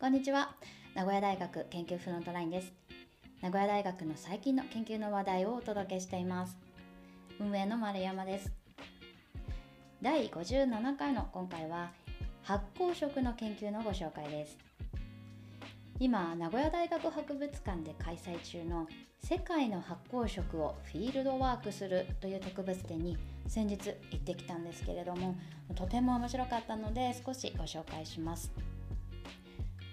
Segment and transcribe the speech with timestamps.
[0.00, 0.54] こんにちは。
[0.94, 2.72] 名古屋大学研究フロントラインです。
[3.42, 6.56] 名古屋大学の最近の研究の話題をお届けしています。
[7.38, 8.50] 運営の丸山です。
[10.00, 11.90] 第57回の今回は
[12.44, 14.56] 発酵食の研究のご紹介です。
[15.98, 18.88] 今名古屋大学博物館で開催中の
[19.22, 25.36] 世界の発酵食をフィールドワークするという特別展に先日行ってきたんですけれども
[25.74, 28.50] とても面白かったので少しご紹介します。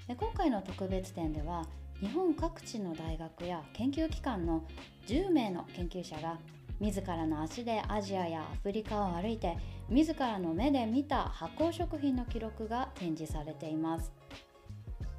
[0.08, 1.66] で今回の特別展では
[2.00, 4.64] 日本各地の大学や研究機関の
[5.08, 6.38] 10名の研究者が
[6.80, 9.58] 自らの足でアジアやアフリカを歩いて
[9.90, 14.12] 自らの目で見た発酵食品の記録が展示されています。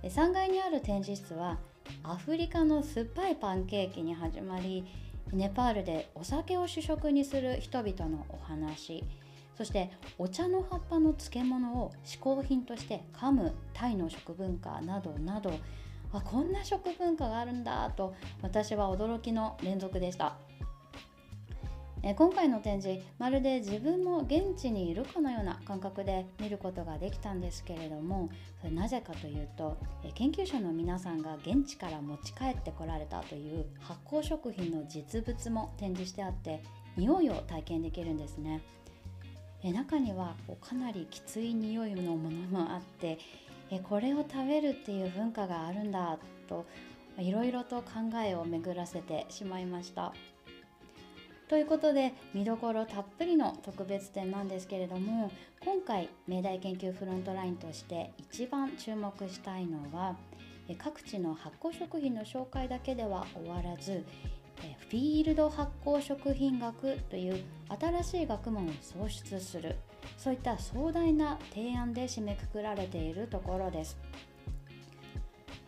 [0.05, 1.59] 3階にある展示室は
[2.05, 4.85] アフリカの酸っぱいパンケーキに始まり
[5.33, 9.05] ネパールでお酒を主食にする人々のお話。
[9.59, 15.53] そしてお茶の葉っぱの漬物を嗜好品として噛むタイの食文化などなど
[16.13, 20.37] あこんな食文化があるんだと私は驚きの連続でした
[22.05, 28.31] え今回の展示まるで自分も現地にいるかのような感覚で見ることができたんですけれども
[28.63, 29.77] れなぜかというと
[30.15, 36.63] 研究者の皆さんが現地から持ち帰ってこられたという発酵食品の実物も展示してあって
[36.97, 38.61] 匂いを体験できるんですね。
[39.63, 43.19] え中にはこうかなりきつい匂いのものもあって
[43.71, 46.67] えこれを食べるっていう文化があるんだと
[47.19, 50.13] いろいろと考えを巡らせてしまいました。
[51.49, 60.15] ということで見どころたっぷりの特別展なんですけれども今回明大研究フロントラインとして一番注目したいのは
[60.77, 64.05] 各地の発酵食品の紹介だけでは終わらず
[64.91, 69.77] フィールド発酵食品学という新しい学問を創出する
[70.17, 73.99] そういった壮大な提案で締めくくられているところです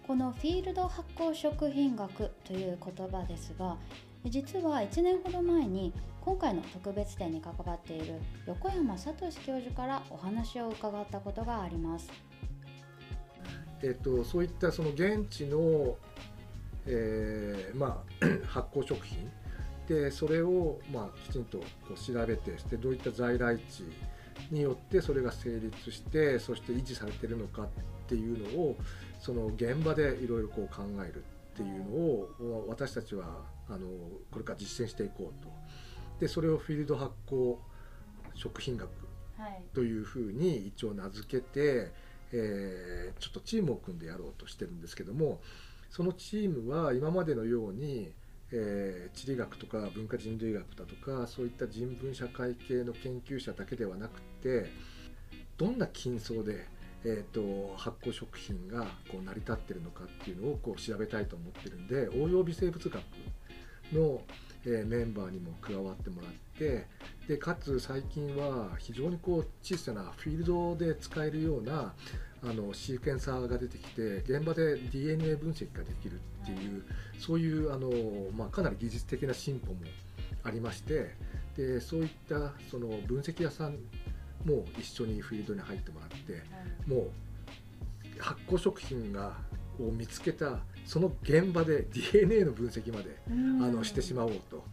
[0.06, 3.76] このフィールド発酵食品学という言葉ですが
[4.24, 9.14] 実は1年ほど前に今回の特別展に関わっている横山聡
[9.46, 12.10] 教授からお話を伺ったことがあります。
[13.82, 15.96] えっと、そういったその現地の
[16.86, 19.30] えー、まあ、 発酵食品。
[19.88, 21.64] でそれを、まあ、きちんとこ
[21.94, 23.82] う調べてでどういった在来地
[24.52, 27.66] によってそれが成立してそして維持されてるのかっ
[28.06, 28.76] ていうのを
[29.18, 33.24] その現場でいろいろこう考えるっていうのを私たちは
[33.68, 33.88] あの
[34.30, 35.50] これから実践していこうと。
[36.20, 37.56] でそれをフィールド発酵
[38.34, 38.90] 食品学
[39.74, 41.92] というふうに一応名付けて、
[42.32, 45.40] えー、ちょっとチームを組んでやろうとしてるんですけども
[45.90, 48.12] そのチームは今までのように、
[48.52, 54.70] えー、地理学とか文化人類学だとかそういった人文社会系の研究者だけではなくて
[55.58, 56.66] どんな金層で、
[57.04, 63.02] えーと、発酵食品がこう成り立ってるのかっていうのをこう調べたいと思ってるんで応用微生物学
[63.92, 64.22] の、
[64.66, 66.86] えー、メンバーにも加わってもらって
[67.26, 71.94] でかつ最近は非常にこう小さなフィールドで使えるような
[72.42, 76.84] あのシーケンサーが出てきて現場で DNA 分析ができるっていう
[77.18, 77.90] そういうあの、
[78.36, 79.80] まあ、かなり技術的な進歩も
[80.42, 81.14] ありまして
[81.56, 83.76] でそういったその分析屋さん
[84.44, 86.42] も一緒にフィールドに入ってもらって
[86.86, 87.10] もう
[88.18, 89.36] 発酵食品が
[89.88, 94.64] を見つけたその現場で DNA の分析まであのしてしまおうと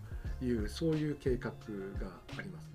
[0.43, 1.53] いうそういう計画が
[2.37, 2.67] あります。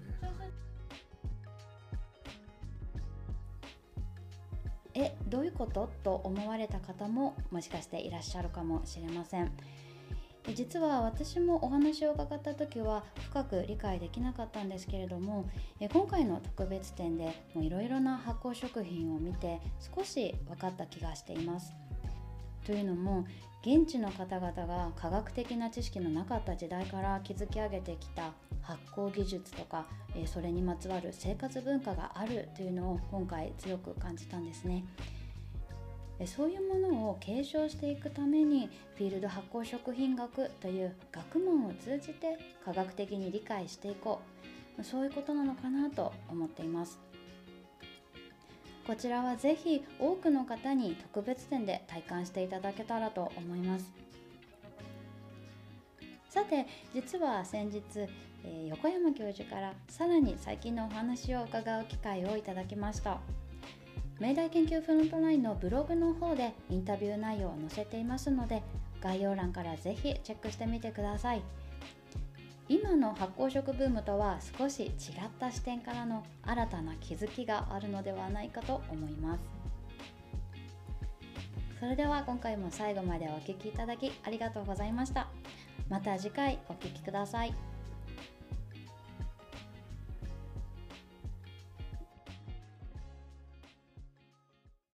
[4.95, 5.91] えどういうこと？
[6.05, 9.51] と思われた方ももしかしていらっしゃるかもしれません。
[10.55, 15.49] 実は私もお話を伺った時は深く理解できなかったんですけれども
[15.79, 19.61] 今回の特別展でいろいろな発酵食品を見て
[19.97, 21.73] 少し分かった気がしています
[22.65, 23.27] というのも
[23.63, 29.87] 現地の方々が科学的な知識のなかった時代から築き上げてきた発酵技術とか
[30.27, 34.85] それにまつわる生活文化があるというのを今回強く感じたんですね。
[36.27, 44.21] そういうものを継承していくためにフィールド発酵食品学という学問を通じて科学的に理解していこ
[44.79, 47.01] うそういうことなのかなと思っています。
[48.87, 53.93] こちらはぜひ多くの方に特別展で体感していただけたらと思います。
[56.29, 57.83] さて実は先日、
[58.45, 63.21] え、横山教授からさらに最近のお話を伺う機会をいただきました。
[64.19, 68.63] 明大研究フロントラインのブログの方でインタビュー内容を載せていますので
[69.03, 71.43] 概要欄からぜひチェックしてみてください。
[72.69, 74.93] 今の発酵食ブームとは少し違っ
[75.39, 79.43] た視点からの新たな気づきがあるのではないかと思います。
[81.81, 85.27] それでは今回も最後までお聴きいただきありがとうございました。
[85.89, 87.72] また次回お聴きください。